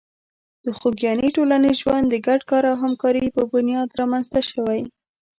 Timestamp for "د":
0.63-0.65, 2.09-2.15